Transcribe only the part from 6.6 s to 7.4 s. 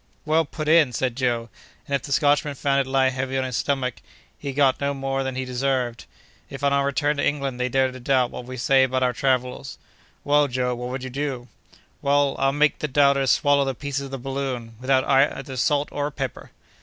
on our return to